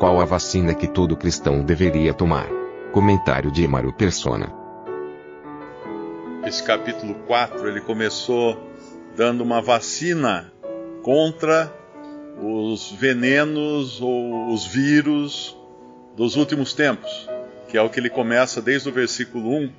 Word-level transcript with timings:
Qual 0.00 0.18
a 0.18 0.24
vacina 0.24 0.74
que 0.74 0.88
todo 0.88 1.14
cristão 1.14 1.62
deveria 1.62 2.14
tomar? 2.14 2.48
Comentário 2.90 3.52
de 3.52 3.64
Emaro 3.64 3.92
Persona. 3.92 4.50
Esse 6.42 6.62
capítulo 6.62 7.12
4, 7.26 7.68
ele 7.68 7.82
começou 7.82 8.58
dando 9.14 9.42
uma 9.42 9.60
vacina 9.60 10.50
contra 11.02 11.70
os 12.42 12.92
venenos 12.92 14.00
ou 14.00 14.50
os 14.50 14.64
vírus 14.64 15.54
dos 16.16 16.34
últimos 16.34 16.72
tempos, 16.72 17.28
que 17.68 17.76
é 17.76 17.82
o 17.82 17.90
que 17.90 18.00
ele 18.00 18.08
começa 18.08 18.62
desde 18.62 18.88
o 18.88 18.92
versículo 18.92 19.54
1 19.54 19.72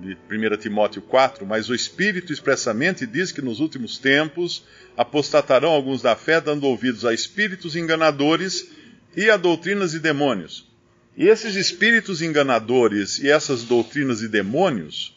de 0.00 0.16
1 0.30 0.56
Timóteo 0.56 1.02
4, 1.02 1.44
mas 1.44 1.68
o 1.68 1.74
Espírito 1.74 2.32
expressamente 2.32 3.06
diz 3.06 3.32
que 3.32 3.42
nos 3.42 3.60
últimos 3.60 3.98
tempos 3.98 4.64
apostatarão 4.96 5.68
alguns 5.68 6.00
da 6.00 6.16
fé, 6.16 6.40
dando 6.40 6.66
ouvidos 6.66 7.04
a 7.04 7.12
espíritos 7.12 7.76
enganadores 7.76 8.77
e 9.16 9.30
a 9.30 9.36
doutrinas 9.36 9.94
e 9.94 9.98
demônios. 9.98 10.68
E 11.16 11.28
esses 11.28 11.56
espíritos 11.56 12.22
enganadores 12.22 13.18
e 13.18 13.28
essas 13.28 13.64
doutrinas 13.64 14.22
e 14.22 14.28
demônios, 14.28 15.16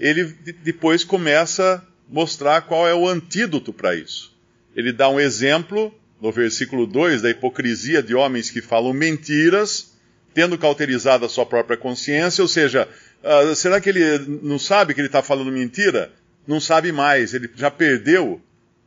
ele 0.00 0.24
depois 0.62 1.04
começa 1.04 1.74
a 1.76 1.82
mostrar 2.08 2.62
qual 2.62 2.88
é 2.88 2.94
o 2.94 3.06
antídoto 3.06 3.72
para 3.72 3.94
isso. 3.94 4.34
Ele 4.74 4.92
dá 4.92 5.08
um 5.08 5.20
exemplo 5.20 5.94
no 6.20 6.32
versículo 6.32 6.86
2 6.86 7.20
da 7.20 7.28
hipocrisia 7.28 8.02
de 8.02 8.14
homens 8.14 8.50
que 8.50 8.62
falam 8.62 8.94
mentiras, 8.94 9.92
tendo 10.32 10.56
cauterizado 10.56 11.26
a 11.26 11.28
sua 11.28 11.44
própria 11.44 11.76
consciência, 11.76 12.40
ou 12.40 12.48
seja, 12.48 12.88
uh, 13.22 13.54
será 13.54 13.80
que 13.80 13.90
ele 13.90 14.18
não 14.42 14.58
sabe 14.58 14.94
que 14.94 15.00
ele 15.00 15.08
está 15.08 15.22
falando 15.22 15.52
mentira? 15.52 16.10
Não 16.46 16.58
sabe 16.58 16.90
mais, 16.90 17.34
ele 17.34 17.50
já 17.54 17.70
perdeu 17.70 18.40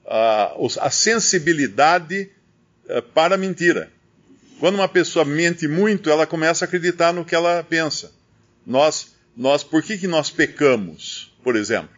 uh, 0.06 0.68
a 0.80 0.90
sensibilidade 0.90 2.30
uh, 2.90 3.02
para 3.02 3.36
a 3.36 3.38
mentira. 3.38 3.92
Quando 4.60 4.76
uma 4.76 4.88
pessoa 4.88 5.24
mente 5.24 5.68
muito, 5.68 6.10
ela 6.10 6.26
começa 6.26 6.66
a 6.66 6.68
acreditar 6.68 7.14
no 7.14 7.24
que 7.24 7.36
ela 7.36 7.64
pensa. 7.64 8.12
Nós, 8.66 9.16
nós, 9.36 9.64
por 9.64 9.84
que, 9.84 9.98
que 9.98 10.08
nós 10.08 10.32
pecamos, 10.32 11.32
por 11.44 11.56
exemplo? 11.56 11.90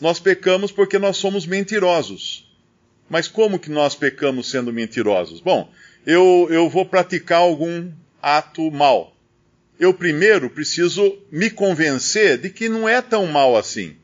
Nós 0.00 0.18
pecamos 0.18 0.72
porque 0.72 0.98
nós 0.98 1.18
somos 1.18 1.46
mentirosos. 1.46 2.50
Mas 3.08 3.28
como 3.28 3.58
que 3.58 3.70
nós 3.70 3.94
pecamos 3.94 4.48
sendo 4.48 4.72
mentirosos? 4.72 5.40
Bom, 5.40 5.70
eu, 6.06 6.48
eu 6.50 6.70
vou 6.70 6.86
praticar 6.86 7.40
algum 7.40 7.90
ato 8.22 8.70
mal. 8.70 9.14
Eu 9.78 9.92
primeiro 9.92 10.48
preciso 10.48 11.18
me 11.30 11.50
convencer 11.50 12.38
de 12.38 12.48
que 12.50 12.68
não 12.68 12.88
é 12.88 13.02
tão 13.02 13.26
mal 13.26 13.56
assim. 13.56 13.96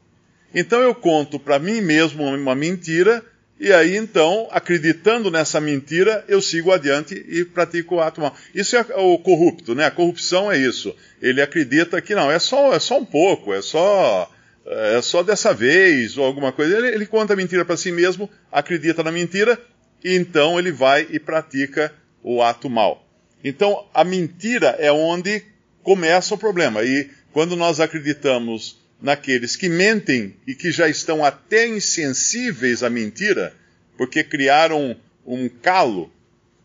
Então 0.55 0.81
eu 0.81 0.95
conto 0.95 1.39
para 1.39 1.59
mim 1.59 1.81
mesmo 1.81 2.25
uma 2.25 2.55
mentira 2.55 3.25
e 3.59 3.73
aí, 3.73 3.97
então, 3.97 4.49
acreditando 4.51 5.31
nessa 5.31 5.59
mentira, 5.61 6.23
eu 6.29 6.43
sigo 6.43 6.73
adiante 6.73 7.15
e 7.27 7.43
pratico 7.43 7.97
o 7.97 8.01
ato 8.01 8.21
mal. 8.21 8.37
Isso 8.55 8.77
é 8.77 8.85
o 8.97 9.19
corrupto, 9.19 9.75
né? 9.75 9.87
A 9.87 9.91
corrupção 9.91 10.53
é 10.53 10.59
isso. 10.59 10.95
Ele 11.23 11.41
acredita 11.41 12.01
que 12.03 12.15
não, 12.15 12.31
é 12.31 12.39
só, 12.39 12.75
é 12.75 12.79
só 12.79 12.99
um 12.99 13.05
pouco, 13.05 13.55
é 13.55 13.63
só, 13.63 14.31
é 14.67 15.01
só 15.01 15.23
dessa 15.23 15.55
vez, 15.55 16.19
ou 16.19 16.27
alguma 16.27 16.53
coisa. 16.53 16.77
Ele, 16.77 16.89
ele 16.89 17.07
conta 17.07 17.33
a 17.33 17.37
mentira 17.37 17.65
para 17.65 17.79
si 17.79 17.91
mesmo, 17.91 18.29
acredita 18.53 19.03
na 19.03 19.11
mentira, 19.11 19.59
e 20.05 20.15
então 20.15 20.59
ele 20.59 20.71
vai 20.71 21.07
e 21.11 21.19
pratica 21.19 21.95
o 22.23 22.43
ato 22.43 22.69
mal. 22.69 23.09
Então, 23.43 23.87
a 23.95 24.05
mentira 24.05 24.77
é 24.79 24.93
onde 24.93 25.43
começa 25.83 26.35
o 26.35 26.39
problema. 26.39 26.83
E 26.83 27.09
quando 27.33 27.57
nós 27.57 27.81
acreditamos 27.81 28.85
naqueles 29.01 29.57
que 29.57 29.69
mentem 29.69 30.35
e 30.47 30.55
que 30.55 30.71
já 30.71 30.89
estão 30.89 31.25
até 31.25 31.67
insensíveis 31.67 32.83
à 32.83 32.91
mentira, 32.91 33.55
porque 33.97 34.25
criaram 34.25 34.97
um 35.27 35.49
calo, 35.49 36.11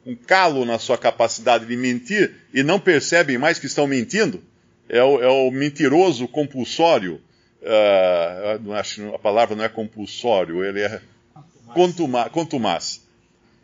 um 0.06 0.16
calo 0.16 0.66
na 0.66 0.80
sua 0.80 0.97
capacidade 0.97 1.66
de 1.66 1.75
mentir 1.75 2.34
e 2.53 2.64
não 2.64 2.80
percebem 2.80 3.38
mais 3.38 3.59
que 3.59 3.66
estão 3.66 3.88
mentindo. 3.88 4.44
É 4.88 5.03
o, 5.03 5.22
é 5.22 5.28
o 5.28 5.52
mentiroso 5.52 6.28
compulsório. 6.28 7.22
Uh, 7.62 8.74
acho, 8.74 9.14
a 9.14 9.20
palavra 9.20 9.56
não 9.56 9.64
é 9.64 9.70
compulsório, 9.70 10.64
ele 10.64 10.81
é 10.81 11.00
contumaz. 11.74 12.31
contumaz. 12.31 13.02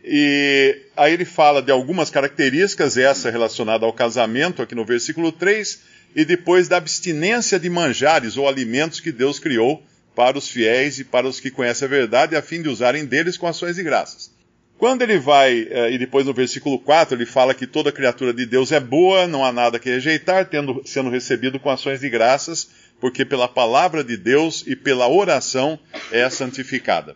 E 0.03 0.83
aí 0.95 1.13
ele 1.13 1.25
fala 1.25 1.61
de 1.61 1.71
algumas 1.71 2.09
características, 2.09 2.95
essa 2.95 3.29
relacionada 3.29 3.85
ao 3.85 3.91
casamento, 3.91 4.61
aqui 4.61 4.73
no 4.73 4.85
versículo 4.85 5.31
3, 5.33 5.81
e 6.17 6.25
depois 6.25 6.67
da 6.67 6.77
abstinência 6.77 7.59
de 7.59 7.69
manjares 7.69 8.37
ou 8.37 8.49
alimentos 8.49 8.99
que 8.99 9.11
Deus 9.11 9.37
criou 9.37 9.83
para 10.15 10.35
os 10.35 10.49
fiéis 10.49 10.97
e 10.97 11.03
para 11.03 11.27
os 11.27 11.39
que 11.39 11.51
conhecem 11.51 11.85
a 11.85 11.89
verdade, 11.89 12.35
a 12.35 12.41
fim 12.41 12.59
de 12.59 12.67
usarem 12.67 13.05
deles 13.05 13.37
com 13.37 13.45
ações 13.45 13.75
de 13.75 13.83
graças. 13.83 14.35
Quando 14.79 15.03
ele 15.03 15.19
vai, 15.19 15.67
eh, 15.69 15.91
e 15.91 15.97
depois 15.99 16.25
no 16.25 16.33
versículo 16.33 16.79
4, 16.79 17.15
ele 17.15 17.25
fala 17.27 17.53
que 17.53 17.67
toda 17.67 17.91
criatura 17.91 18.33
de 18.33 18.47
Deus 18.47 18.71
é 18.71 18.79
boa, 18.79 19.27
não 19.27 19.45
há 19.45 19.51
nada 19.51 19.77
que 19.77 19.91
rejeitar, 19.91 20.49
tendo, 20.49 20.81
sendo 20.85 21.11
recebido 21.11 21.59
com 21.59 21.69
ações 21.69 21.99
de 21.99 22.09
graças, 22.09 22.67
porque 22.99 23.23
pela 23.23 23.47
palavra 23.47 24.03
de 24.03 24.17
Deus 24.17 24.63
e 24.65 24.75
pela 24.75 25.07
oração 25.07 25.79
é 26.11 26.27
santificada. 26.31 27.15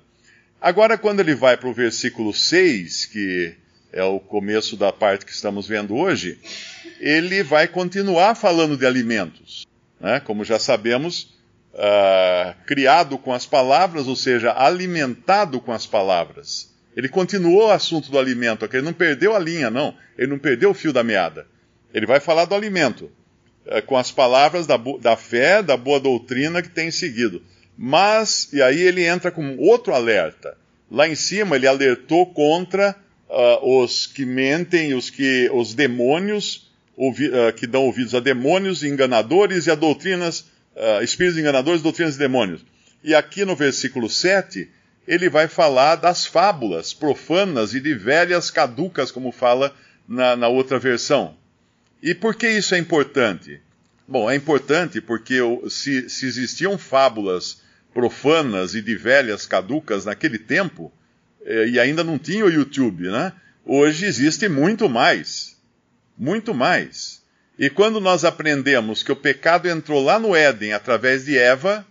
Agora, 0.62 0.96
quando 0.96 1.22
ele 1.22 1.34
vai 1.34 1.58
para 1.58 1.70
o 1.70 1.74
versículo 1.74 2.32
6, 2.36 3.08
que 3.08 3.56
é 3.92 4.04
o 4.04 4.20
começo 4.20 4.78
da 4.78 4.92
parte 4.92 5.26
que 5.26 5.32
estamos 5.32 5.68
vendo 5.68 5.96
hoje, 5.96 6.38
ele 7.02 7.42
vai 7.42 7.68
continuar 7.68 8.36
falando 8.36 8.78
de 8.78 8.86
alimentos. 8.86 9.66
Né? 10.00 10.20
Como 10.20 10.46
já 10.46 10.60
sabemos, 10.60 11.34
uh, 11.74 12.54
criado 12.66 13.18
com 13.18 13.34
as 13.34 13.46
palavras, 13.46 14.08
ou 14.08 14.16
seja, 14.16 14.54
alimentado 14.56 15.60
com 15.60 15.72
as 15.72 15.88
palavras. 15.88 16.72
Ele 16.96 17.10
continuou 17.10 17.68
o 17.68 17.72
assunto 17.72 18.12
do 18.12 18.20
alimento, 18.20 18.70
ele 18.72 18.84
não 18.84 18.94
perdeu 18.94 19.36
a 19.36 19.40
linha, 19.40 19.72
não. 19.72 19.96
Ele 20.16 20.28
não 20.28 20.38
perdeu 20.38 20.70
o 20.70 20.74
fio 20.76 20.94
da 20.94 21.04
meada. 21.04 21.48
Ele 21.92 22.06
vai 22.06 22.20
falar 22.20 22.46
do 22.46 22.54
alimento, 22.54 23.12
uh, 23.66 23.82
com 23.88 23.98
as 23.98 24.12
palavras 24.12 24.68
da, 24.68 24.78
da 24.78 25.18
fé, 25.18 25.64
da 25.64 25.76
boa 25.76 26.00
doutrina 26.00 26.62
que 26.62 26.70
tem 26.70 26.92
seguido. 26.92 27.42
Mas, 27.76 28.54
e 28.54 28.62
aí 28.62 28.80
ele 28.80 29.04
entra 29.04 29.32
com 29.32 29.58
outro 29.58 29.96
alerta. 29.96 30.56
Lá 30.90 31.08
em 31.08 31.16
cima 31.16 31.56
ele 31.56 31.66
alertou 31.66 32.28
contra 32.28 32.96
uh, 33.28 33.82
os 33.82 34.06
que 34.06 34.24
mentem, 34.24 34.94
os 34.94 35.10
que 35.10 35.50
os 35.52 35.74
demônios 35.74 36.71
ouvi, 36.96 37.28
uh, 37.30 37.54
que 37.54 37.68
dão 37.68 37.84
ouvidos 37.84 38.14
a 38.16 38.20
demônios 38.20 38.84
enganadores 38.84 39.68
e 39.68 39.72
a 39.72 39.76
doutrinas, 39.76 40.42
uh, 40.76 41.04
espíritos 41.04 41.40
enganadores, 41.40 41.82
doutrinas 41.82 42.16
e 42.16 42.20
demônios. 42.20 42.66
E 43.04 43.16
aqui 43.16 43.44
no 43.46 43.56
versículo 43.56 44.10
7, 44.10 44.70
ele 45.08 45.30
vai 45.30 45.48
falar 45.48 45.96
das 45.96 46.26
fábulas 46.26 46.94
profanas 46.94 47.74
e 47.74 47.80
de 47.80 47.94
velhas 47.94 48.52
caducas, 48.52 49.12
como 49.12 49.32
fala 49.32 49.76
na, 50.08 50.36
na 50.36 50.48
outra 50.48 50.78
versão. 50.78 51.36
E 52.02 52.14
por 52.14 52.36
que 52.36 52.50
isso 52.50 52.76
é 52.76 52.78
importante? 52.78 53.60
Bom, 54.08 54.30
é 54.30 54.36
importante 54.36 55.00
porque 55.00 55.40
se, 55.70 56.10
se 56.10 56.26
existiam 56.26 56.78
fábulas 56.78 57.62
profanas 57.94 58.76
e 58.76 58.82
de 58.82 58.96
velhas 58.96 59.46
caducas 59.46 60.06
naquele 60.06 60.38
tempo, 60.38 60.92
eh, 61.46 61.68
e 61.70 61.80
ainda 61.80 62.04
não 62.04 62.18
tinha 62.18 62.46
o 62.46 62.50
YouTube, 62.50 63.10
né? 63.10 63.34
Hoje 63.66 64.06
existe 64.06 64.50
muito 64.50 64.90
mais. 64.90 65.51
Muito 66.22 66.54
mais. 66.54 67.24
E 67.58 67.68
quando 67.68 68.00
nós 68.00 68.24
aprendemos 68.24 69.02
que 69.02 69.12
o 69.12 69.16
pecado 69.16 69.68
entrou 69.68 70.04
lá 70.04 70.20
no 70.20 70.36
Éden 70.36 70.72
através 70.72 71.26
de 71.26 71.36
Eva, 71.36 71.84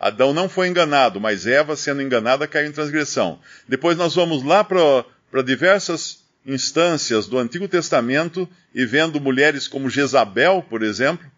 Adão 0.00 0.32
não 0.32 0.48
foi 0.48 0.68
enganado, 0.68 1.20
mas 1.20 1.46
Eva, 1.46 1.76
sendo 1.76 2.00
enganada, 2.00 2.46
caiu 2.46 2.66
em 2.66 2.72
transgressão. 2.72 3.38
Depois 3.68 3.94
nós 3.94 4.14
vamos 4.14 4.42
lá 4.42 4.64
para 4.64 5.42
diversas 5.44 6.24
instâncias 6.46 7.26
do 7.26 7.36
Antigo 7.36 7.68
Testamento 7.68 8.48
e 8.74 8.86
vendo 8.86 9.20
mulheres 9.20 9.68
como 9.68 9.90
Jezabel, 9.90 10.64
por 10.66 10.82
exemplo, 10.82 11.30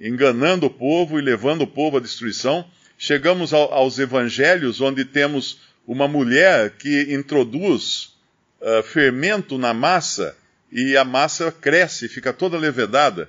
enganando 0.00 0.66
o 0.66 0.70
povo 0.70 1.20
e 1.20 1.22
levando 1.22 1.62
o 1.62 1.68
povo 1.68 1.98
à 1.98 2.00
destruição. 2.00 2.68
Chegamos 2.98 3.54
ao, 3.54 3.72
aos 3.72 3.96
evangelhos, 4.00 4.80
onde 4.80 5.04
temos 5.04 5.60
uma 5.86 6.08
mulher 6.08 6.70
que 6.70 7.14
introduz 7.14 8.16
uh, 8.60 8.82
fermento 8.82 9.56
na 9.56 9.72
massa 9.72 10.36
e 10.70 10.96
a 10.96 11.04
massa 11.04 11.52
cresce, 11.52 12.08
fica 12.08 12.32
toda 12.32 12.58
levedada, 12.58 13.28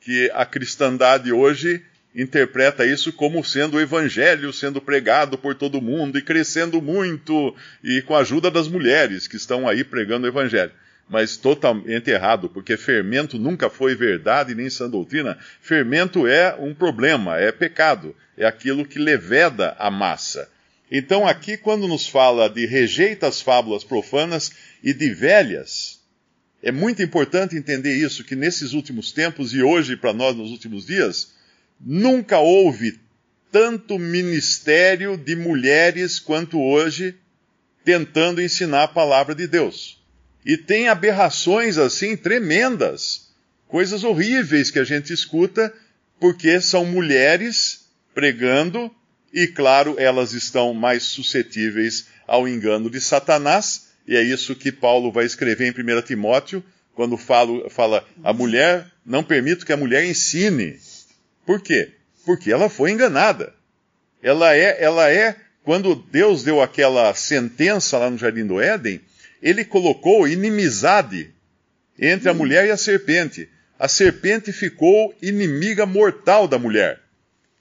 que 0.00 0.30
a 0.34 0.46
cristandade 0.46 1.32
hoje 1.32 1.82
interpreta 2.14 2.86
isso 2.86 3.12
como 3.12 3.44
sendo 3.44 3.76
o 3.76 3.80
evangelho 3.80 4.52
sendo 4.52 4.80
pregado 4.80 5.36
por 5.36 5.54
todo 5.54 5.82
mundo 5.82 6.16
e 6.16 6.22
crescendo 6.22 6.80
muito, 6.80 7.54
e 7.84 8.00
com 8.02 8.14
a 8.14 8.20
ajuda 8.20 8.50
das 8.50 8.68
mulheres 8.68 9.28
que 9.28 9.36
estão 9.36 9.68
aí 9.68 9.84
pregando 9.84 10.26
o 10.26 10.30
evangelho. 10.30 10.72
Mas 11.08 11.36
totalmente 11.36 12.10
errado, 12.10 12.48
porque 12.48 12.76
fermento 12.76 13.38
nunca 13.38 13.68
foi 13.68 13.94
verdade 13.94 14.54
nem 14.54 14.70
sã 14.70 14.88
doutrina. 14.88 15.38
Fermento 15.60 16.26
é 16.26 16.56
um 16.58 16.74
problema, 16.74 17.38
é 17.38 17.52
pecado, 17.52 18.16
é 18.36 18.46
aquilo 18.46 18.84
que 18.84 18.98
leveda 18.98 19.76
a 19.78 19.90
massa. 19.90 20.48
Então, 20.90 21.26
aqui, 21.26 21.56
quando 21.56 21.86
nos 21.86 22.08
fala 22.08 22.48
de 22.48 22.64
rejeita 22.64 23.26
as 23.26 23.40
fábulas 23.40 23.84
profanas 23.84 24.52
e 24.82 24.94
de 24.94 25.10
velhas, 25.10 25.95
é 26.62 26.72
muito 26.72 27.02
importante 27.02 27.56
entender 27.56 27.96
isso, 27.96 28.24
que 28.24 28.34
nesses 28.34 28.72
últimos 28.72 29.12
tempos 29.12 29.52
e 29.52 29.62
hoje 29.62 29.96
para 29.96 30.12
nós 30.12 30.36
nos 30.36 30.50
últimos 30.50 30.86
dias, 30.86 31.32
nunca 31.80 32.38
houve 32.38 32.98
tanto 33.52 33.98
ministério 33.98 35.16
de 35.16 35.36
mulheres 35.36 36.18
quanto 36.18 36.60
hoje 36.60 37.14
tentando 37.84 38.42
ensinar 38.42 38.84
a 38.84 38.88
palavra 38.88 39.34
de 39.34 39.46
Deus. 39.46 40.02
E 40.44 40.56
tem 40.56 40.88
aberrações 40.88 41.78
assim 41.78 42.16
tremendas, 42.16 43.28
coisas 43.68 44.04
horríveis 44.04 44.70
que 44.70 44.78
a 44.78 44.84
gente 44.84 45.12
escuta, 45.12 45.72
porque 46.18 46.60
são 46.60 46.84
mulheres 46.84 47.88
pregando 48.14 48.90
e, 49.32 49.46
claro, 49.46 49.96
elas 49.98 50.32
estão 50.32 50.72
mais 50.72 51.02
suscetíveis 51.02 52.08
ao 52.26 52.48
engano 52.48 52.88
de 52.88 53.00
Satanás, 53.00 53.85
e 54.06 54.16
é 54.16 54.22
isso 54.22 54.54
que 54.54 54.70
Paulo 54.70 55.10
vai 55.10 55.24
escrever 55.24 55.66
em 55.66 55.98
1 55.98 56.02
Timóteo, 56.02 56.62
quando 56.94 57.16
falo, 57.16 57.68
fala: 57.68 58.06
a 58.22 58.32
mulher, 58.32 58.86
não 59.04 59.22
permito 59.22 59.66
que 59.66 59.72
a 59.72 59.76
mulher 59.76 60.04
ensine. 60.04 60.78
Por 61.44 61.60
quê? 61.60 61.92
Porque 62.24 62.52
ela 62.52 62.68
foi 62.68 62.92
enganada. 62.92 63.52
Ela 64.22 64.56
é, 64.56 64.82
ela 64.82 65.10
é, 65.10 65.36
quando 65.62 65.94
Deus 65.94 66.42
deu 66.42 66.60
aquela 66.62 67.12
sentença 67.14 67.98
lá 67.98 68.08
no 68.08 68.18
Jardim 68.18 68.46
do 68.46 68.60
Éden, 68.60 69.00
ele 69.42 69.64
colocou 69.64 70.26
inimizade 70.26 71.30
entre 71.98 72.28
a 72.28 72.34
mulher 72.34 72.66
e 72.66 72.70
a 72.70 72.76
serpente. 72.76 73.48
A 73.78 73.88
serpente 73.88 74.52
ficou 74.52 75.14
inimiga 75.20 75.84
mortal 75.84 76.48
da 76.48 76.58
mulher. 76.58 77.00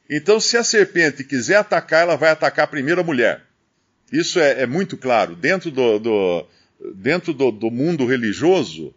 Então, 0.10 0.40
se 0.40 0.56
a 0.56 0.64
serpente 0.64 1.24
quiser 1.24 1.58
atacar, 1.58 2.04
ela 2.04 2.16
vai 2.16 2.30
atacar 2.30 2.68
primeiro 2.68 3.02
a 3.02 3.04
mulher. 3.04 3.42
Isso 4.12 4.40
é, 4.40 4.62
é 4.62 4.66
muito 4.66 4.98
claro. 4.98 5.36
Dentro, 5.36 5.72
do, 5.72 6.00
do 6.00 6.48
dentro 6.96 7.34
do, 7.34 7.52
do, 7.52 7.72
mundo 7.72 8.06
religioso, 8.06 8.94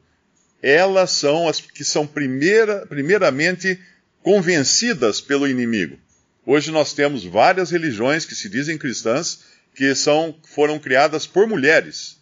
elas 0.63 1.13
são 1.13 1.49
as 1.49 1.61
que 1.61 1.85
são 1.85 2.07
primeira, 2.07 2.87
primeiramente 2.87 3.79
convencidas 4.23 5.21
pelo 5.21 5.49
inimigo. 5.49 5.99
Hoje 6.45 6.71
nós 6.71 6.93
temos 6.93 7.25
várias 7.25 7.71
religiões 7.71 8.25
que 8.25 8.35
se 8.35 8.49
dizem 8.49 8.79
cristãs 8.79 9.41
que 9.75 9.95
são, 9.95 10.35
foram 10.45 10.79
criadas 10.79 11.27
por 11.27 11.47
mulheres. 11.47 12.19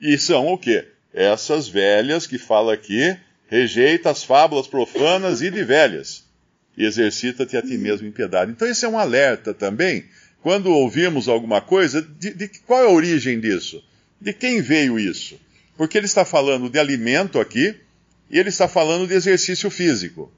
E 0.00 0.18
são 0.18 0.46
o 0.48 0.58
quê? 0.58 0.88
Essas 1.12 1.68
velhas 1.68 2.26
que 2.26 2.38
fala 2.38 2.74
aqui, 2.74 3.16
rejeita 3.48 4.10
as 4.10 4.22
fábulas 4.22 4.66
profanas 4.66 5.42
e 5.42 5.50
de 5.50 5.64
velhas 5.64 6.24
e 6.76 6.84
exercita-te 6.84 7.56
a 7.56 7.62
ti 7.62 7.76
mesmo 7.76 8.06
em 8.06 8.12
piedade. 8.12 8.50
Então, 8.50 8.66
esse 8.66 8.84
é 8.84 8.88
um 8.88 8.98
alerta 8.98 9.52
também. 9.52 10.04
Quando 10.42 10.72
ouvimos 10.72 11.28
alguma 11.28 11.60
coisa, 11.60 12.02
de, 12.02 12.34
de, 12.34 12.48
qual 12.66 12.82
é 12.82 12.86
a 12.86 12.90
origem 12.90 13.38
disso? 13.38 13.82
De 14.20 14.32
quem 14.32 14.60
veio 14.60 14.98
isso? 14.98 15.40
Porque 15.76 15.96
ele 15.96 16.06
está 16.06 16.24
falando 16.24 16.68
de 16.68 16.80
alimento 16.80 17.38
aqui 17.38 17.76
e 18.28 18.38
ele 18.38 18.48
está 18.48 18.66
falando 18.66 19.06
de 19.06 19.14
exercício 19.14 19.70
físico. 19.70 20.32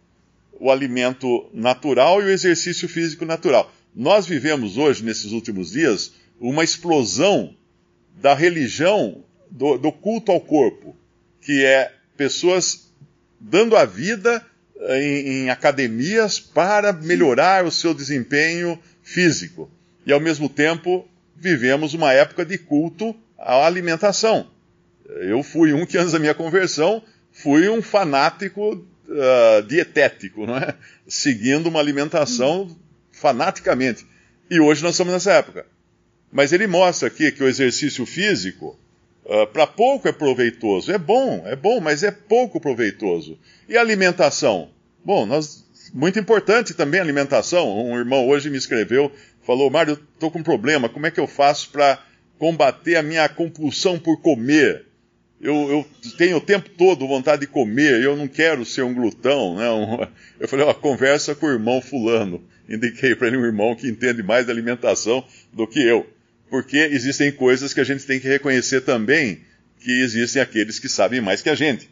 O 0.60 0.70
alimento 0.70 1.48
natural 1.54 2.20
e 2.20 2.26
o 2.26 2.30
exercício 2.30 2.86
físico 2.86 3.24
natural. 3.24 3.72
Nós 3.94 4.26
vivemos 4.26 4.76
hoje, 4.76 5.02
nesses 5.02 5.32
últimos 5.32 5.72
dias, 5.72 6.12
uma 6.38 6.62
explosão 6.62 7.56
da 8.20 8.34
religião 8.34 9.24
do, 9.50 9.78
do 9.78 9.90
culto 9.90 10.30
ao 10.30 10.40
corpo, 10.40 10.94
que 11.40 11.64
é 11.64 11.90
pessoas 12.14 12.92
dando 13.40 13.74
a 13.74 13.86
vida 13.86 14.44
em, 14.80 15.44
em 15.44 15.50
academias 15.50 16.38
para 16.38 16.92
melhorar 16.92 17.64
o 17.64 17.70
seu 17.70 17.94
desempenho 17.94 18.78
físico. 19.02 19.70
E 20.06 20.12
ao 20.12 20.20
mesmo 20.20 20.48
tempo, 20.48 21.08
vivemos 21.36 21.94
uma 21.94 22.12
época 22.12 22.44
de 22.44 22.58
culto 22.58 23.14
à 23.38 23.66
alimentação. 23.66 24.50
Eu 25.06 25.42
fui 25.42 25.72
um 25.72 25.84
que 25.84 25.98
antes 25.98 26.12
da 26.12 26.18
minha 26.18 26.34
conversão 26.34 27.02
fui 27.32 27.68
um 27.68 27.82
fanático 27.82 28.74
uh, 28.74 29.62
dietético, 29.66 30.46
não 30.46 30.56
é? 30.56 30.74
seguindo 31.06 31.66
uma 31.66 31.80
alimentação 31.80 32.74
fanaticamente. 33.12 34.06
E 34.50 34.60
hoje 34.60 34.82
nós 34.82 34.92
estamos 34.92 35.12
nessa 35.12 35.32
época. 35.32 35.66
Mas 36.32 36.52
ele 36.52 36.66
mostra 36.66 37.08
aqui 37.08 37.30
que 37.30 37.42
o 37.42 37.48
exercício 37.48 38.04
físico, 38.06 38.78
uh, 39.24 39.46
para 39.48 39.66
pouco 39.66 40.08
é 40.08 40.12
proveitoso. 40.12 40.90
É 40.90 40.98
bom, 40.98 41.42
é 41.46 41.56
bom, 41.56 41.80
mas 41.80 42.02
é 42.02 42.10
pouco 42.10 42.60
proveitoso. 42.60 43.38
E 43.68 43.76
a 43.76 43.80
alimentação? 43.80 44.70
Bom, 45.04 45.26
nós, 45.26 45.64
muito 45.92 46.18
importante 46.18 46.74
também 46.74 47.00
a 47.00 47.02
alimentação. 47.02 47.86
Um 47.86 47.98
irmão 47.98 48.26
hoje 48.26 48.50
me 48.50 48.56
escreveu, 48.56 49.12
falou: 49.44 49.70
Mário, 49.70 49.98
estou 50.14 50.30
com 50.30 50.40
um 50.40 50.42
problema, 50.42 50.88
como 50.88 51.06
é 51.06 51.10
que 51.10 51.20
eu 51.20 51.26
faço 51.26 51.70
para 51.70 52.02
combater 52.38 52.96
a 52.96 53.02
minha 53.02 53.28
compulsão 53.28 53.98
por 53.98 54.20
comer? 54.20 54.86
Eu, 55.40 55.54
eu, 55.70 55.86
tenho 56.16 56.38
o 56.38 56.40
tempo 56.40 56.70
todo 56.70 57.06
vontade 57.06 57.42
de 57.42 57.46
comer, 57.46 58.02
eu 58.02 58.16
não 58.16 58.26
quero 58.26 58.64
ser 58.64 58.82
um 58.82 58.94
glutão. 58.94 59.56
Né? 59.56 60.08
eu 60.40 60.48
falei: 60.48 60.64
ó, 60.64 60.72
conversa 60.72 61.34
com 61.34 61.46
o 61.46 61.52
irmão 61.52 61.80
Fulano. 61.80 62.42
Indiquei 62.68 63.14
para 63.14 63.28
ele 63.28 63.36
um 63.36 63.44
irmão 63.44 63.76
que 63.76 63.86
entende 63.86 64.22
mais 64.22 64.46
da 64.46 64.52
alimentação 64.52 65.22
do 65.52 65.66
que 65.66 65.80
eu. 65.80 66.06
Porque 66.48 66.78
existem 66.78 67.30
coisas 67.30 67.74
que 67.74 67.80
a 67.80 67.84
gente 67.84 68.06
tem 68.06 68.18
que 68.18 68.28
reconhecer 68.28 68.80
também 68.82 69.40
que 69.80 70.00
existem 70.00 70.40
aqueles 70.40 70.78
que 70.78 70.88
sabem 70.88 71.20
mais 71.20 71.42
que 71.42 71.50
a 71.50 71.54
gente. 71.54 71.90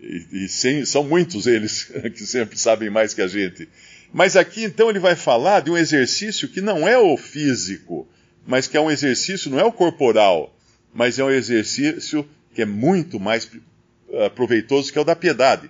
E, 0.00 0.44
e 0.44 0.48
sem, 0.48 0.84
são 0.86 1.04
muitos 1.04 1.46
eles 1.46 1.84
que 2.14 2.26
sempre 2.26 2.58
sabem 2.58 2.88
mais 2.88 3.12
que 3.12 3.20
a 3.20 3.26
gente. 3.26 3.68
Mas 4.14 4.36
aqui 4.36 4.62
então 4.62 4.88
ele 4.88 5.00
vai 5.00 5.16
falar 5.16 5.58
de 5.58 5.72
um 5.72 5.76
exercício 5.76 6.46
que 6.46 6.60
não 6.60 6.86
é 6.86 6.96
o 6.96 7.16
físico, 7.16 8.08
mas 8.46 8.68
que 8.68 8.76
é 8.76 8.80
um 8.80 8.88
exercício, 8.88 9.50
não 9.50 9.58
é 9.58 9.64
o 9.64 9.72
corporal, 9.72 10.56
mas 10.94 11.18
é 11.18 11.24
um 11.24 11.30
exercício 11.32 12.24
que 12.54 12.62
é 12.62 12.64
muito 12.64 13.18
mais 13.18 13.44
uh, 13.44 14.30
proveitoso 14.32 14.92
que 14.92 14.98
é 14.98 15.00
o 15.00 15.04
da 15.04 15.16
piedade, 15.16 15.68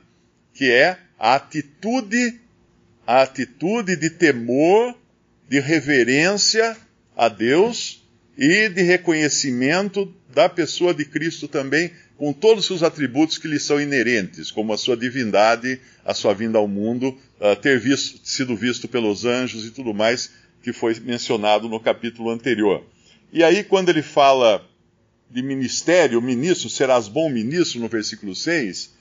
que 0.53 0.71
é 0.71 0.99
a 1.19 1.37
atitude, 1.37 2.39
a 3.07 3.23
atitude 3.23 3.97
de 3.97 4.11
temor, 4.11 4.95
de 5.49 5.59
reverência 5.59 6.77
a 7.17 7.31
Deus 7.31 8.04
e 8.37 8.69
de 8.69 8.83
reconhecimento 8.83 10.13
da 10.33 10.49
pessoa 10.49 10.93
de 10.93 11.05
Cristo 11.05 11.47
também 11.47 11.93
com 12.17 12.33
todos 12.33 12.69
os 12.71 12.83
atributos 12.83 13.39
que 13.39 13.49
lhe 13.49 13.59
são 13.59 13.81
inerentes, 13.81 14.51
como 14.51 14.73
a 14.73 14.79
sua 14.79 14.97
divindade, 14.97 15.81
a 16.05 16.15
sua 16.15 16.33
vinda 16.33 16.59
ao 16.59 16.69
mundo, 16.69 17.17
uh, 17.41 17.57
ter 17.61 17.79
visto, 17.79 18.21
sido 18.25 18.57
visto 18.57 18.89
pelos 18.89 19.25
anjos 19.25 19.65
e 19.65 19.71
tudo 19.71 19.93
mais 19.93 20.31
que 20.63 20.73
foi 20.73 20.99
mencionado 21.01 21.69
no 21.69 21.79
capítulo 21.79 22.31
anterior. 22.31 22.85
E 23.33 23.43
aí, 23.43 23.63
quando 23.65 23.89
ele 23.89 24.03
fala 24.03 24.65
de 25.31 25.43
ministério, 25.43 26.23
ministro, 26.23 26.71
serás 26.71 27.09
bom 27.09 27.29
ministro, 27.29 27.81
no 27.81 27.89
versículo 27.89 28.35
6, 28.35 28.95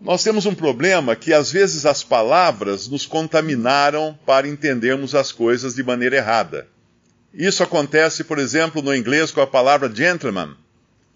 nós 0.00 0.22
temos 0.22 0.46
um 0.46 0.54
problema 0.54 1.16
que 1.16 1.32
às 1.32 1.50
vezes 1.50 1.84
as 1.84 2.02
palavras 2.02 2.88
nos 2.88 3.06
contaminaram 3.06 4.18
para 4.24 4.46
entendermos 4.46 5.14
as 5.14 5.32
coisas 5.32 5.74
de 5.74 5.82
maneira 5.82 6.16
errada. 6.16 6.68
Isso 7.32 7.62
acontece, 7.62 8.24
por 8.24 8.38
exemplo, 8.38 8.82
no 8.82 8.94
inglês 8.94 9.30
com 9.30 9.40
a 9.40 9.46
palavra 9.46 9.92
gentleman 9.92 10.56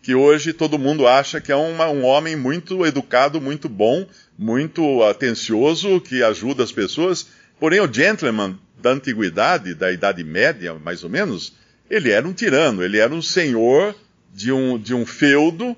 que 0.05 0.15
hoje 0.15 0.53
todo 0.53 0.79
mundo 0.79 1.09
acha 1.09 1.41
que 1.41 1.51
é 1.51 1.57
uma, 1.57 1.89
um 1.89 2.05
homem 2.05 2.37
muito 2.37 2.85
educado, 2.85 3.41
muito 3.41 3.71
bom, 3.71 4.07
muito 4.39 5.03
atencioso, 5.03 5.99
que 5.99 6.23
ajuda 6.23 6.63
as 6.63 6.71
pessoas. 6.71 7.27
Porém, 7.59 7.81
o 7.81 7.91
gentleman 7.91 8.59
da 8.79 8.91
antiguidade, 8.91 9.73
da 9.73 9.91
Idade 9.91 10.23
Média, 10.23 10.75
mais 10.75 11.03
ou 11.03 11.09
menos, 11.09 11.55
ele 11.89 12.11
era 12.11 12.29
um 12.29 12.35
tirano, 12.35 12.85
ele 12.85 12.99
era 12.99 13.15
um 13.15 13.23
senhor 13.23 13.97
de 14.35 14.53
um, 14.53 14.79
de 14.79 14.93
um 14.93 15.07
feudo, 15.07 15.75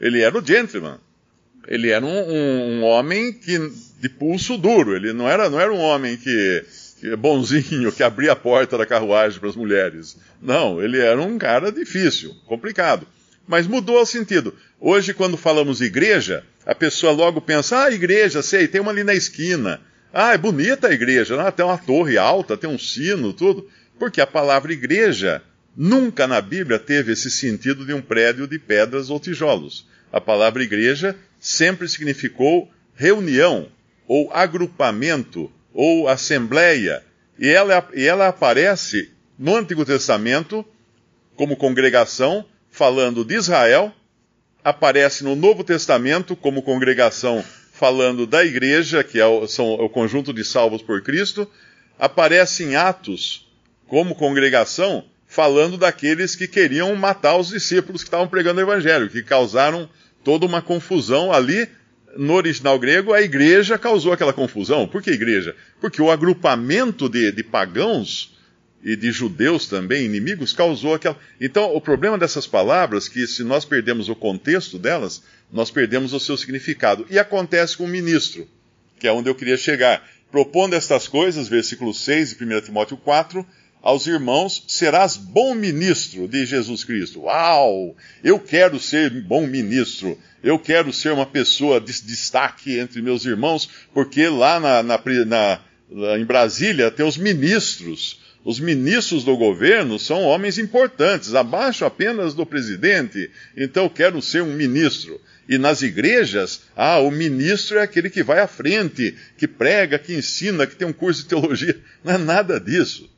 ele 0.00 0.20
era 0.20 0.38
o 0.38 0.46
gentleman. 0.46 1.00
Ele 1.66 1.90
era 1.90 2.06
um, 2.06 2.30
um, 2.30 2.78
um 2.78 2.82
homem 2.84 3.32
que, 3.32 3.58
de 3.98 4.08
pulso 4.08 4.56
duro, 4.56 4.94
ele 4.94 5.12
não 5.12 5.28
era, 5.28 5.50
não 5.50 5.58
era 5.58 5.72
um 5.72 5.80
homem 5.80 6.16
que, 6.16 6.64
bonzinho, 7.18 7.92
que 7.92 8.02
abria 8.02 8.32
a 8.32 8.36
porta 8.36 8.78
da 8.78 8.86
carruagem 8.86 9.38
para 9.38 9.48
as 9.48 9.56
mulheres. 9.56 10.16
Não, 10.40 10.82
ele 10.82 10.98
era 10.98 11.20
um 11.20 11.36
cara 11.36 11.70
difícil, 11.70 12.34
complicado. 12.46 13.06
Mas 13.46 13.66
mudou 13.66 14.00
o 14.00 14.06
sentido. 14.06 14.54
Hoje, 14.80 15.12
quando 15.12 15.36
falamos 15.36 15.80
igreja, 15.80 16.44
a 16.64 16.74
pessoa 16.74 17.12
logo 17.12 17.40
pensa: 17.40 17.84
ah, 17.84 17.92
igreja, 17.92 18.42
sei, 18.42 18.66
tem 18.66 18.80
uma 18.80 18.90
ali 18.90 19.04
na 19.04 19.14
esquina. 19.14 19.80
Ah, 20.12 20.32
é 20.32 20.38
bonita 20.38 20.88
a 20.88 20.92
igreja, 20.92 21.40
ah, 21.40 21.52
tem 21.52 21.64
uma 21.64 21.76
torre 21.76 22.16
alta, 22.16 22.56
tem 22.56 22.70
um 22.70 22.78
sino, 22.78 23.32
tudo. 23.32 23.68
Porque 23.98 24.20
a 24.20 24.26
palavra 24.26 24.72
igreja 24.72 25.42
nunca 25.76 26.26
na 26.26 26.40
Bíblia 26.40 26.78
teve 26.78 27.12
esse 27.12 27.30
sentido 27.30 27.84
de 27.84 27.92
um 27.92 28.00
prédio 28.00 28.46
de 28.46 28.58
pedras 28.58 29.10
ou 29.10 29.20
tijolos. 29.20 29.86
A 30.12 30.20
palavra 30.20 30.62
igreja 30.62 31.16
sempre 31.40 31.88
significou 31.88 32.70
reunião, 32.94 33.68
ou 34.06 34.32
agrupamento, 34.32 35.50
ou 35.74 36.08
assembleia. 36.08 37.02
E 37.38 37.48
ela, 37.48 37.86
e 37.92 38.06
ela 38.06 38.28
aparece 38.28 39.10
no 39.36 39.56
Antigo 39.56 39.84
Testamento 39.84 40.64
como 41.36 41.56
congregação, 41.56 42.46
falando 42.70 43.24
de 43.24 43.34
Israel, 43.34 43.92
aparece 44.62 45.24
no 45.24 45.34
Novo 45.34 45.64
Testamento 45.64 46.36
como 46.36 46.62
congregação, 46.62 47.44
falando 47.72 48.26
da 48.26 48.44
igreja, 48.44 49.02
que 49.02 49.18
é 49.18 49.26
o, 49.26 49.46
são 49.48 49.74
o 49.74 49.90
conjunto 49.90 50.32
de 50.32 50.44
salvos 50.44 50.80
por 50.80 51.02
Cristo, 51.02 51.50
aparece 51.98 52.62
em 52.62 52.76
Atos 52.76 53.52
como 53.86 54.14
congregação, 54.14 55.04
falando 55.26 55.76
daqueles 55.76 56.36
que 56.36 56.46
queriam 56.46 56.94
matar 56.94 57.36
os 57.36 57.48
discípulos 57.48 58.02
que 58.02 58.06
estavam 58.06 58.28
pregando 58.28 58.60
o 58.60 58.62
evangelho, 58.62 59.10
que 59.10 59.22
causaram 59.22 59.88
toda 60.22 60.46
uma 60.46 60.62
confusão 60.62 61.32
ali. 61.32 61.68
No 62.16 62.34
original 62.34 62.78
grego, 62.78 63.12
a 63.12 63.22
igreja 63.22 63.78
causou 63.78 64.12
aquela 64.12 64.32
confusão. 64.32 64.86
Por 64.86 65.02
que 65.02 65.10
igreja? 65.10 65.56
Porque 65.80 66.00
o 66.00 66.10
agrupamento 66.10 67.08
de, 67.08 67.32
de 67.32 67.42
pagãos 67.42 68.34
e 68.82 68.94
de 68.94 69.10
judeus 69.10 69.66
também, 69.66 70.04
inimigos, 70.04 70.52
causou 70.52 70.94
aquela. 70.94 71.18
Então, 71.40 71.74
o 71.74 71.80
problema 71.80 72.18
dessas 72.18 72.46
palavras, 72.46 73.08
que 73.08 73.26
se 73.26 73.42
nós 73.42 73.64
perdemos 73.64 74.08
o 74.08 74.14
contexto 74.14 74.78
delas, 74.78 75.22
nós 75.50 75.70
perdemos 75.70 76.12
o 76.12 76.20
seu 76.20 76.36
significado. 76.36 77.06
E 77.10 77.18
acontece 77.18 77.76
com 77.76 77.84
o 77.84 77.88
ministro, 77.88 78.46
que 78.98 79.08
é 79.08 79.12
onde 79.12 79.30
eu 79.30 79.34
queria 79.34 79.56
chegar. 79.56 80.06
Propondo 80.30 80.74
estas 80.74 81.08
coisas, 81.08 81.48
versículo 81.48 81.94
6 81.94 82.36
de 82.36 82.44
1 82.44 82.60
Timóteo 82.60 82.96
4, 82.96 83.46
aos 83.84 84.06
irmãos, 84.06 84.64
serás 84.66 85.14
bom 85.14 85.54
ministro 85.54 86.26
de 86.26 86.46
Jesus 86.46 86.82
Cristo. 86.82 87.24
Uau! 87.24 87.94
Eu 88.24 88.40
quero 88.40 88.80
ser 88.80 89.10
bom 89.10 89.46
ministro. 89.46 90.18
Eu 90.42 90.58
quero 90.58 90.90
ser 90.90 91.12
uma 91.12 91.26
pessoa 91.26 91.78
de 91.78 91.92
destaque 92.02 92.78
entre 92.78 93.02
meus 93.02 93.26
irmãos, 93.26 93.68
porque 93.92 94.26
lá 94.26 94.58
na, 94.58 94.82
na, 94.82 94.98
na, 95.26 96.18
em 96.18 96.24
Brasília 96.24 96.90
tem 96.90 97.04
os 97.04 97.18
ministros 97.18 98.24
os 98.44 98.60
ministros 98.60 99.24
do 99.24 99.38
governo 99.38 99.98
são 99.98 100.22
homens 100.22 100.58
importantes, 100.58 101.34
abaixo 101.34 101.86
apenas 101.86 102.34
do 102.34 102.44
presidente. 102.44 103.30
Então, 103.56 103.88
quero 103.88 104.20
ser 104.20 104.42
um 104.42 104.52
ministro. 104.52 105.18
E 105.48 105.56
nas 105.56 105.80
igrejas, 105.80 106.60
ah, 106.76 106.98
o 106.98 107.10
ministro 107.10 107.78
é 107.78 107.82
aquele 107.82 108.10
que 108.10 108.22
vai 108.22 108.40
à 108.40 108.46
frente, 108.46 109.16
que 109.38 109.48
prega, 109.48 109.98
que 109.98 110.12
ensina, 110.12 110.66
que 110.66 110.76
tem 110.76 110.86
um 110.86 110.92
curso 110.92 111.22
de 111.22 111.28
teologia. 111.28 111.78
Não 112.04 112.12
é 112.12 112.18
nada 112.18 112.60
disso. 112.60 113.08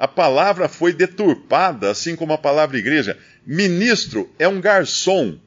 A 0.00 0.08
palavra 0.08 0.66
foi 0.66 0.94
deturpada, 0.94 1.90
assim 1.90 2.16
como 2.16 2.32
a 2.32 2.38
palavra 2.38 2.78
igreja. 2.78 3.18
Ministro 3.44 4.32
é 4.38 4.48
um 4.48 4.58
garçom. 4.58 5.38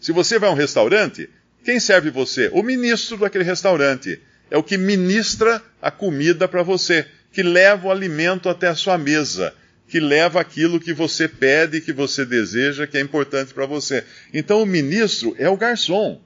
Se 0.00 0.10
você 0.10 0.36
vai 0.36 0.48
a 0.48 0.52
um 0.52 0.56
restaurante, 0.56 1.30
quem 1.64 1.78
serve 1.78 2.10
você? 2.10 2.50
O 2.52 2.60
ministro 2.60 3.16
daquele 3.16 3.44
restaurante. 3.44 4.20
É 4.50 4.58
o 4.58 4.64
que 4.64 4.76
ministra 4.76 5.62
a 5.80 5.92
comida 5.92 6.48
para 6.48 6.64
você 6.64 7.06
que 7.32 7.40
leva 7.40 7.86
o 7.86 7.90
alimento 7.92 8.48
até 8.48 8.66
a 8.66 8.74
sua 8.74 8.98
mesa, 8.98 9.54
que 9.86 10.00
leva 10.00 10.40
aquilo 10.40 10.80
que 10.80 10.92
você 10.92 11.28
pede, 11.28 11.80
que 11.80 11.92
você 11.92 12.24
deseja, 12.24 12.88
que 12.88 12.98
é 12.98 13.00
importante 13.00 13.54
para 13.54 13.64
você. 13.64 14.02
Então 14.32 14.60
o 14.60 14.66
ministro 14.66 15.36
é 15.38 15.48
o 15.48 15.56
garçom. 15.56 16.20